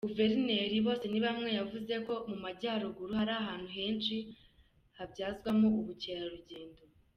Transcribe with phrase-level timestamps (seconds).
[0.09, 4.15] Guverineri Bosenibamwe yavuze ko mu Majyaruguru hari ahantu henshi
[4.97, 6.81] habyazwamo ubukerarugendo.